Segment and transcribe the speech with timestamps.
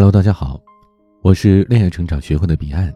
[0.00, 0.58] Hello，大家好，
[1.20, 2.90] 我是恋爱成长学会的彼岸。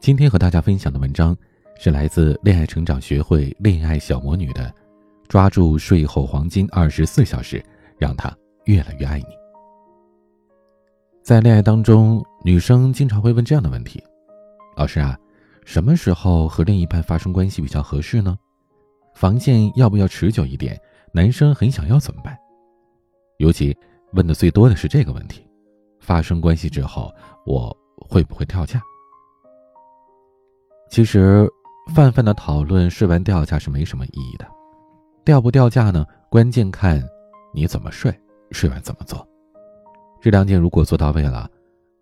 [0.00, 1.36] 今天和大家分享的文章
[1.78, 4.62] 是来自恋爱成长学会恋爱小魔女的
[5.28, 7.62] 《抓住睡后黄金二十四小时，
[7.98, 8.34] 让他
[8.64, 9.24] 越来越爱你》。
[11.22, 14.02] 在恋爱当中，女生经常会问这样的问题
[14.78, 15.18] ：“老师啊，
[15.66, 18.34] 什么时候和另一半发生关系比较合适呢？
[19.14, 20.80] 防线要不要持久一点？
[21.12, 22.34] 男生很想要怎么办？”
[23.36, 23.76] 尤其
[24.14, 25.43] 问的最多的是这个问题。
[26.04, 27.10] 发生关系之后，
[27.46, 28.80] 我会不会掉价？
[30.90, 31.50] 其实，
[31.94, 34.46] 泛泛的讨论睡完掉价是没什么意义的。
[35.24, 36.04] 掉不掉价呢？
[36.30, 37.02] 关键看
[37.54, 38.14] 你怎么睡，
[38.50, 39.26] 睡完怎么做。
[40.20, 41.50] 这两点如果做到位了，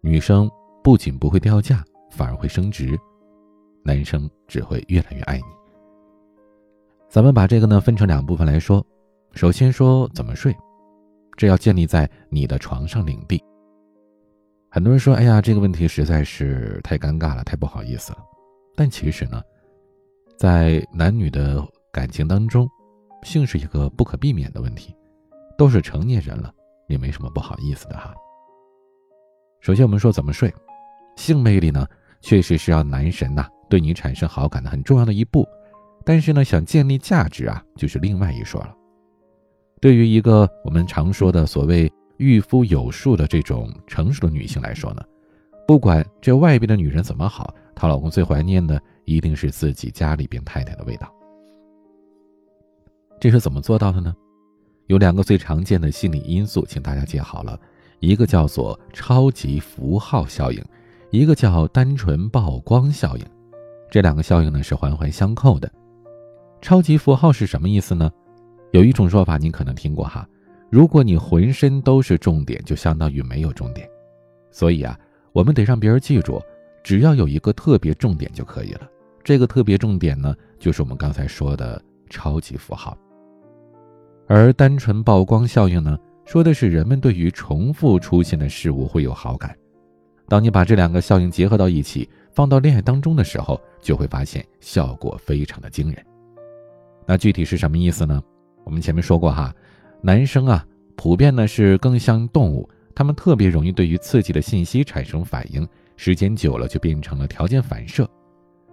[0.01, 0.51] 女生
[0.83, 2.99] 不仅不会掉价，反而会升值，
[3.85, 5.45] 男生只会越来越爱你。
[7.09, 8.85] 咱们把这个呢分成两部分来说。
[9.33, 10.55] 首先说怎么睡，
[11.37, 13.43] 这要建立在你的床上领地。
[14.75, 18.19] 很多人说：“哎呀，这个问题实在是太尴尬了，太不好意思了。”
[18.75, 19.43] 但其实呢，
[20.39, 22.67] 在男女的感情当中，
[23.23, 24.97] 性是一个不可避免的问题，
[25.59, 26.51] 都是成年人了，
[26.89, 28.15] 也没什么不好意思的哈。
[29.61, 30.51] 首先，我们说怎么睡，
[31.17, 31.87] 性魅力呢，
[32.23, 35.47] 确实是让男神呐对你产生好感的很重要的一步。
[36.03, 38.75] 但是呢，想建立价值啊，就是另外一说了。
[39.83, 41.93] 对于一个我们常说的所谓。
[42.23, 45.03] 御夫有术的这种成熟的女性来说呢，
[45.67, 51.13] 不管这外边的女人怎么好，她老公最怀念的一定是自己家里边太太的味道。
[53.19, 54.15] 这是怎么做到的呢？
[54.87, 57.59] 有两个最常见的心理因素，请大家记好了，
[57.99, 60.65] 一个叫做超级符号效应，
[61.11, 63.27] 一个叫单纯曝光效应。
[63.91, 65.69] 这两个效应呢是环环相扣的。
[66.61, 68.09] 超级符号是什么意思呢？
[68.71, 70.25] 有一种说法您可能听过哈。
[70.73, 73.87] 如果你浑身都是重点，就相当于没有重点。
[74.51, 74.99] 所以啊，
[75.33, 76.41] 我们得让别人记住，
[76.83, 78.89] 只要有一个特别重点就可以了。
[79.23, 82.97] 这个特别重点呢，就是我们刚才说的超级符号。
[84.27, 89.55] 而单纯曝光效应呢，说的是人们对于重复出现的事物会有好感。
[90.27, 96.03] 当你把这两个效应结合到一起，放到恋爱当中的时候，就会发现效果非常的惊人。
[97.05, 98.23] 那具体是什么意思呢？
[98.65, 99.55] 我们前面说过哈。
[100.05, 100.67] 男生啊，
[101.03, 108.09] 普遍呢是更像动物，他们特别容易对于刺激的信息产生反应，时间久了就变成了条件反射。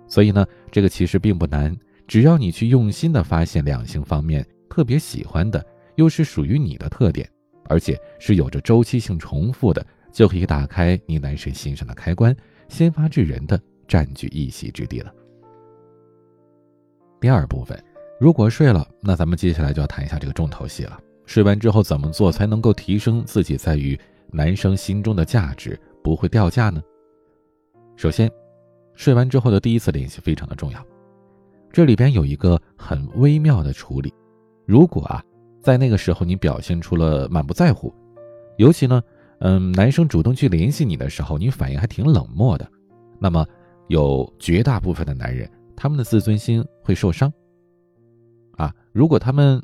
[0.08, 1.76] 所以呢，这个其实并不难，
[2.08, 7.28] 只要你去用心的发现两性方面特别喜欢的，又是属于你的特点，
[7.68, 15.12] 而且是有着周期性重复的，就可以打开你男神心上的开关，先发制人的占据一席之地了。
[17.20, 17.84] 第二部分，
[18.20, 21.02] 如果睡了，那咱们接下来就要谈一下这个重头戏了。
[21.30, 23.96] 睡完之后怎么做才能够提升自己在于
[24.32, 26.82] 男生心中的价值，不会掉价呢？
[27.96, 28.28] 首先，
[28.96, 30.84] 睡完之后的第一次联系非常的重要，
[31.72, 34.12] 这里边有一个很微妙的处理。
[34.66, 35.24] 如果啊，
[35.62, 37.94] 在那个时候你表现出了满不在乎，
[38.58, 39.00] 尤其呢，
[39.42, 42.68] 嗯，男生主动去联系你的时候，你反应还挺冷漠的，
[43.20, 43.46] 那么
[43.88, 47.32] 有绝大部分的男人，他们的自尊心会受伤。
[48.58, 49.62] 啊，如果他们。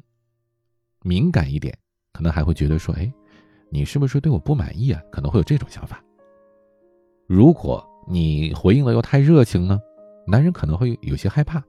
[1.05, 1.71] 敏感一点，
[2.13, 3.13] 可能还会觉得说：“哎，
[3.69, 6.03] 你是不是对我不满意啊？”可能会有这种想法。
[7.27, 9.79] 如果你回应的又太热情呢，
[10.25, 11.63] 男人可能会有些害怕。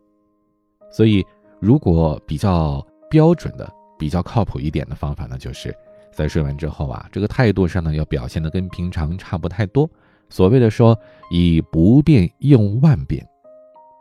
[0.90, 1.22] 所以，
[1.60, 5.74] 如果比较标准的、比较靠谱一点的方法呢，就是
[6.12, 9.88] 在睡完之后啊，这个态度上呢要表现的跟平常差不太多。
[10.28, 10.98] 所谓的说
[11.30, 13.26] 以不变应万变，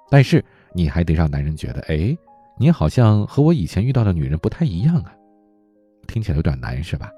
[0.10, 0.44] 但是
[0.74, 2.18] 你还得让男人觉得：“哎，
[2.58, 5.15] 你好像和我以前遇到的女人不太一样啊。”
[6.08, 7.12] 听起来有点难，是吧？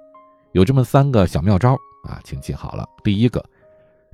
[0.53, 1.73] 有这么三个小妙招
[2.07, 2.85] 啊，请记好了。
[3.03, 3.43] 第一个，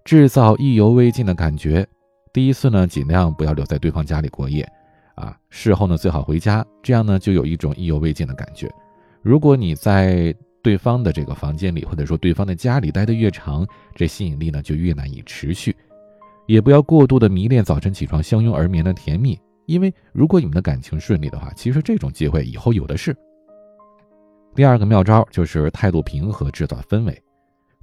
[0.03, 1.87] 制造意犹未尽的感觉。
[2.33, 4.67] 第一次呢，尽量不要留在对方家里过夜，
[5.15, 8.69] 啊，事后呢最好回家，这样呢就有一种意犹未尽的感觉。
[9.21, 15.75] 如果你在对方的这个房间里，或者说对方的家里待得越长，这吸引力呢就越难以持续。
[16.47, 23.15] 也不要过度的迷恋早晨起床相拥而眠的甜蜜，因为如果你们的感情顺利的话，其实这种机会以后有的是。
[24.55, 27.23] 第二个妙招就是态度平和，制造氛围。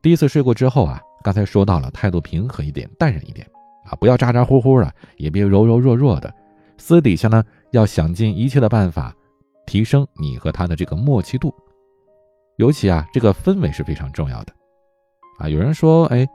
[0.00, 3.44] 第一次睡过之后啊，刚才说到了态度平和一点，淡然一点
[3.86, 6.32] 啊，不要咋咋呼呼的，也别柔柔弱弱的。
[6.78, 9.14] 私底下呢，要想尽一切的办法
[9.66, 11.52] 提升你和他的这个默契度。
[12.56, 14.52] 尤其啊，这个氛围是非常重要的
[15.38, 15.48] 啊。
[15.48, 16.26] 有人说，哎，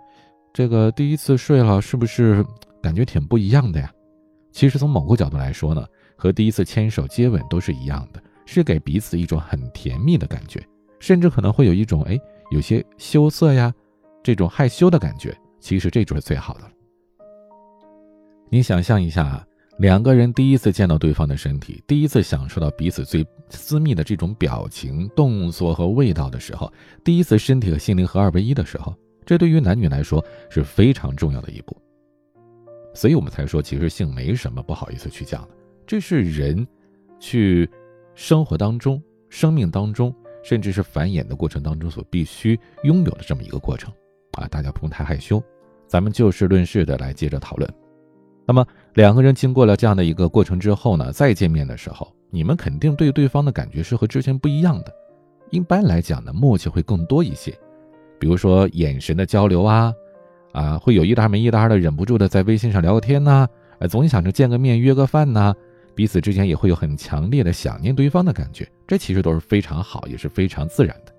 [0.54, 2.46] 这个第一次睡了是不是
[2.82, 3.90] 感觉挺不一样的呀？
[4.52, 5.88] 其实从某个角度来说呢，
[6.18, 8.22] 和第一次牵手接吻都是一样的。
[8.46, 10.64] 是给彼此一种很甜蜜的感觉，
[11.00, 12.20] 甚至可能会有一种哎
[12.52, 13.74] 有些羞涩呀，
[14.24, 16.72] 这种害羞的感觉，其实这就是最好的了。
[18.50, 19.46] 你想象一下，
[19.80, 26.72] 两个人第一次见到对方的身体，第一次享受到彼此最私密的这种表情、动作和味道的时候，
[27.04, 28.96] 第一次身体和心灵合二为一的时候，
[29.26, 31.76] 这对于男女来说是非常重要的一步。
[32.94, 35.50] 所以我们才说，其实性没什么不好意思去讲的，
[35.86, 36.66] 这是人
[37.20, 37.70] 去
[38.16, 40.14] 生活当中、生命当中，
[40.44, 43.94] 甚至是繁衍的过程当中所必须拥有的这么一个过程
[44.34, 44.48] 啊！
[44.50, 45.44] 大家不用太害羞，
[45.86, 47.70] 咱们就事论事的来接着讨论。
[48.48, 54.94] 那么两个人经过了这样的一个过程之后呢，再见面的时候，你们肯定对对方的感觉是和之前不一样的。
[55.50, 57.52] 一般来讲呢，默契会更多一些，
[58.20, 59.94] 比如说眼神的交流啊，
[60.54, 63.48] 啊，会有一搭没一搭的，忍不住的在微信上聊个天呐，
[63.90, 65.54] 总想着见个面约个饭呐，
[65.96, 71.14] 彼此之间也会有很强烈的想念对方的感觉，这其实都是非常好，也是非常自然的。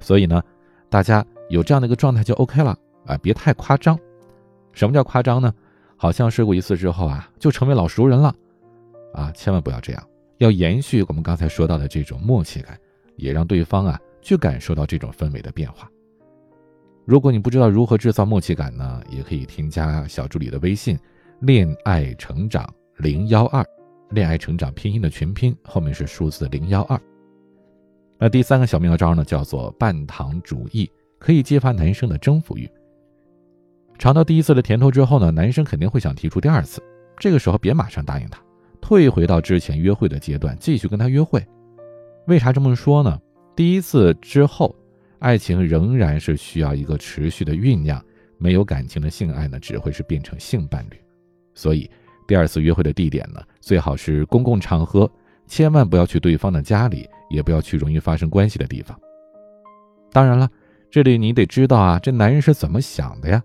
[0.00, 0.42] 所以呢，
[0.88, 3.98] 大家有这样的一个状态就 OK 了啊，别太夸张。
[4.72, 5.52] 什么叫夸张呢？
[5.96, 8.34] 好像睡过一次之后啊，就成为老熟人了，
[9.12, 10.08] 啊，千万不要这样，
[10.38, 12.78] 要延续我们刚才说到的这种默契感，
[13.16, 15.88] 也让对方啊去感受到这种氛围的变化。
[17.04, 20.98] 如果你不知道如何制造默契感呢，也可以添加小助理的微信
[21.40, 23.64] “恋爱成长零幺二”，
[24.12, 27.00] 恋爱成长拼音的全拼后面是数字零幺二。
[28.18, 30.88] 那第三个小妙招呢，叫做半糖主义，
[31.18, 32.70] 可以激发男生的征服欲。
[33.98, 36.82] 尝到第一次的甜头之后呢，男生肯定会想提出第二次。
[37.18, 38.42] 这个时候别马上答应他，
[38.80, 41.44] 退回到之前约会的阶段，继续跟他约会。
[42.26, 43.18] 为啥这么说呢？
[43.56, 44.74] 第一次之后，
[45.18, 48.04] 爱情仍然是需要一个持续的酝酿，
[48.38, 50.96] 没有感情的性爱呢，只会是变成性伴侣。
[51.54, 51.90] 所以，
[52.32, 55.06] 第二次约会的地点呢，最好是公共场合，
[55.46, 58.98] 千万不要去对方的家里，也不要去容易发生关系的地方。
[60.10, 60.48] 当然了，
[60.90, 63.42] 这里你得知道啊，这男人是怎么想的呀？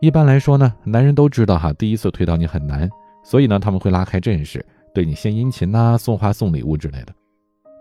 [0.00, 2.88] 一般来说呢，男人都知道哈，第一次推到你很难，
[3.22, 4.64] 所以呢，他们会拉开阵势，
[4.94, 7.12] 对你献殷勤呐，送花送礼物之类的。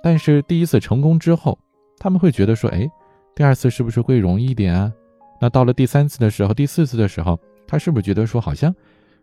[0.04, 1.58] 但是第一次成功之后，
[1.98, 2.86] 他们会觉得说，哎，
[3.34, 4.92] 第二次是不是会容易一点啊？
[5.40, 8.76] 那到了第三次的时候，第四次的时候，他是不是觉得说，好像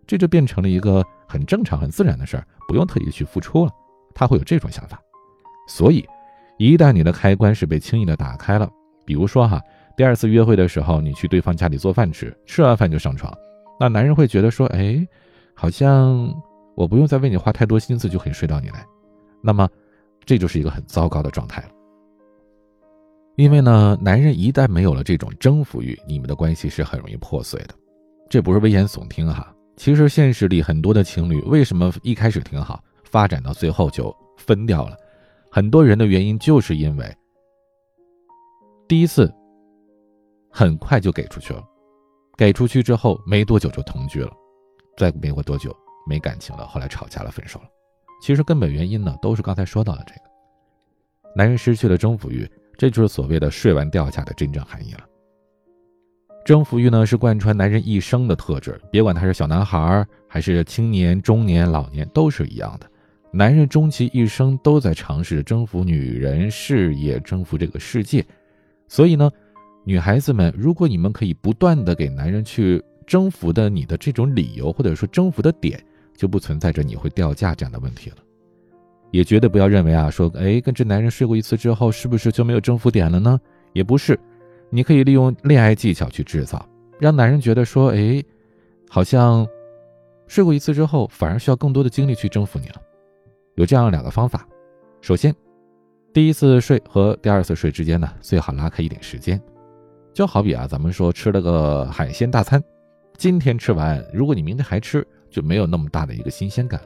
[0.07, 3.73] 这就变成了一个很正常、很自然的事儿，不用特意去付出了？
[4.15, 5.01] 他会有这种想法。
[5.69, 6.07] 所以，
[6.59, 8.71] 一旦你的开关是被轻易的打开了，
[9.05, 9.61] 比如说哈。
[9.97, 13.33] 第二次约会的时候，你去对方家里做饭吃，吃完饭就上床，
[13.81, 15.09] 那男人会觉得说，哎，
[15.55, 16.31] 好像
[16.75, 18.85] 我不用再为你花太多心思就可以睡到你来，
[19.43, 19.67] 那么
[20.27, 21.69] 这就是一个很糟糕的状态了。
[23.37, 27.75] 因为呢，男人一旦没有了这种征服欲，你们的关系是很容易破碎的。
[28.29, 34.97] 这不是危言耸听哈，其实现实里很多的情侣为什么一开始挺好，发展到最后就分掉了，
[35.51, 37.17] 很多人的原因就是因为
[38.89, 39.33] 第一次。
[40.49, 41.63] 很快就给出去了，
[42.35, 44.33] 给出去之后没多久就同居了，
[44.97, 45.71] 再没过多久
[46.07, 47.67] 没感情了，后来吵架了，分手了。
[48.23, 50.21] 其实根本原因呢，都是刚才说到的这个，
[51.35, 55.01] 男人失去了征服欲，这就是所谓的睡完掉价的真正含义了。
[56.47, 62.89] 征服欲呢，是贯穿男人一生的特质，别管他是小男孩还是青年、中年、老年，都是一样的。
[63.33, 68.25] 男人终其一生都在尝试征服女人、事业，征服这个世界，
[68.87, 69.29] 所以呢。
[69.83, 75.81] 女孩子们，如果你们可以不断的给男人去征服的你的这种理由，或者说征服的点，
[76.17, 78.17] 就不存在着你会掉价这样的问题了。
[79.13, 83.41] 也绝对不要认为啊，说哎，跟这男人睡过一次之后，是不是就没有征服点了呢？
[83.75, 84.19] 也不是，
[84.71, 86.69] 你可以利用恋爱技巧去制造，
[86.99, 88.23] 让男人觉得说，哎，
[88.89, 89.47] 好像
[90.27, 92.83] 睡过一次之后，反而需要更多的精力去征服你了。
[93.55, 94.47] 有这样两个方法，
[95.01, 95.35] 首先，
[96.13, 99.41] 第一次睡和第二次睡之间呢，最好拉开一点时间。
[100.13, 102.63] 就好比啊，咱们说吃了个海鲜大餐，
[103.17, 106.81] 今天吃完，如果你明天还吃，就没有那么大的一个新鲜感。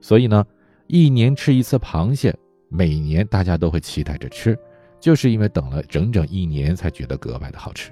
[0.00, 0.44] 所以呢，
[0.86, 2.34] 一年吃一次螃蟹，
[2.68, 4.58] 每年大家都会期待着吃，
[5.00, 7.90] 就是因为等了整整一年才觉得格外的好吃。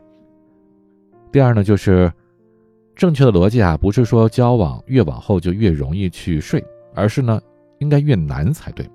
[1.32, 2.12] 第二呢，就是
[2.94, 7.40] 正确的逻辑啊，不是说交往越往后就越容易去睡，而是呢，
[7.78, 8.88] 应该越难才对。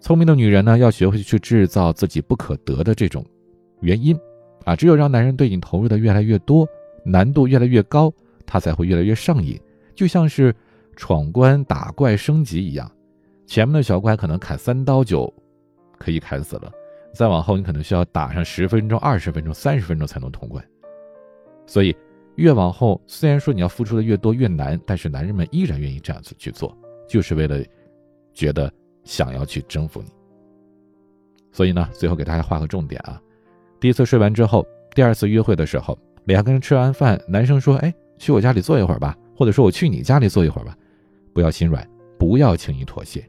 [0.00, 3.24] 聪明的女人呢，要学会去制造自己不可得的这种
[3.80, 4.18] 原因。
[4.64, 6.68] 啊，只有让男人对你投入的越来越多，
[7.04, 8.12] 难度越来越高，
[8.44, 9.58] 他才会越来越上瘾。
[9.94, 10.54] 就像是
[10.94, 12.90] 闯关打怪升级一样，
[13.46, 15.32] 前面的小怪可能砍三刀就
[15.98, 16.70] 可以砍死了，
[17.12, 20.64] 再往后你可能需要打上十分钟、二十分钟、三十分钟才能通关。
[21.66, 21.94] 所以
[22.36, 26.76] 越往后，虽然说你要付出的越多越难，但是男人们依然愿意这样子去做，
[27.08, 27.62] 就是为了
[28.32, 28.72] 觉得
[29.04, 30.10] 想要去征服你。
[31.50, 33.20] 所以呢，最后给大家画个重点啊。
[33.80, 40.76] 第一次睡完之后，第二次约会的时候，两个人吃完饭，男生说：“哎，去我家里坐一会儿吧。”或者说：“我去你家里坐一会儿吧。”
[41.32, 41.88] 不要心软，
[42.18, 43.24] 不要轻易妥协。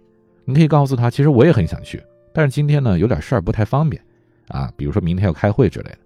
[0.45, 2.01] 你可以告诉他：“其实我也很想去，
[2.33, 4.01] 但是今天呢有点事儿不太方便，
[4.47, 5.97] 啊，比如说明天要开会之类的。”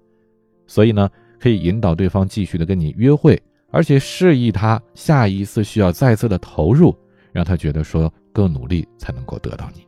[0.66, 6.96] 所以呢，可以引导对方继续的跟你约会，而且示意他下一次需要再次的投入，
[7.32, 9.86] 让他觉得说更努力才能够得到你。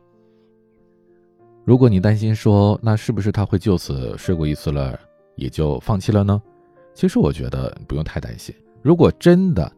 [1.64, 5.00] 如果你担心说，那是不是他会就此睡过一次了，
[5.34, 6.40] 也就放弃了呢？
[6.94, 8.54] 其实我觉得不用太担心。
[8.82, 9.72] 如果真的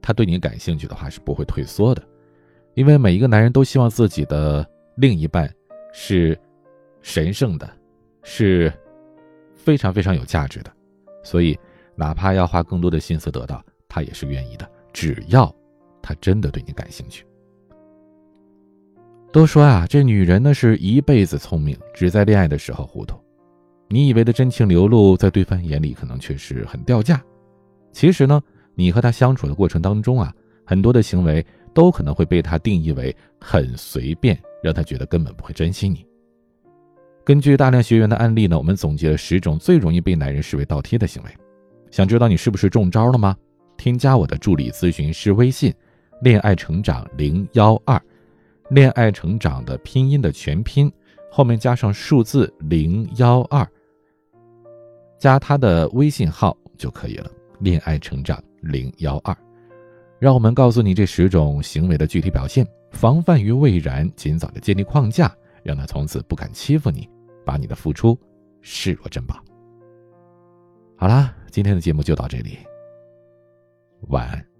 [0.00, 2.02] 他对你感兴趣的话，是不会退缩的，
[2.74, 4.66] 因为每一个男人都希望自己的
[4.96, 5.52] 另一半
[5.96, 6.36] 是
[7.02, 7.70] 神圣的，
[8.24, 8.72] 是
[9.54, 10.72] 非常非常有价值的，
[11.22, 11.56] 所以
[11.94, 15.54] 哪怕要花更多的心思得到，他也是愿意的，只要
[16.02, 17.24] 他真的对你感兴趣。
[19.30, 23.16] 都说啊，这女人呢是一辈子聪明，只在恋爱的时候糊涂。
[23.88, 27.22] 你以为的真情流露，在对方眼里可能却是很掉价。
[27.92, 28.42] 其实呢，
[28.74, 30.34] 你和她相处的过程当中啊，
[30.64, 36.06] 很多的行为都可能会被他定义为很随便，让他觉得根本不会珍惜你。
[37.24, 41.30] 根据大量学员的案例呢，我们总结了十种最容易被男人视为倒贴的行为。
[41.90, 43.36] 想知道你是不是中招了吗？
[43.76, 45.74] 添加我的助理咨询师微信：
[46.22, 48.00] 恋爱成长零幺二。
[48.70, 50.90] 恋爱成长的拼音的全拼，
[51.30, 53.66] 后面加上数字零幺二，
[55.18, 57.30] 加他的微信号就可以了。
[57.60, 59.36] 恋爱成长零幺二，
[60.24, 65.30] 让我们告诉你这十种行为的具体表现，防范于未然，尽早的建立框架，
[65.62, 67.06] 让他从此不敢欺负你，
[67.44, 68.18] 把你的付出
[68.62, 69.36] 视若珍宝。
[70.96, 72.56] 好啦，今天的节目就到这里，
[74.08, 74.53] 晚安。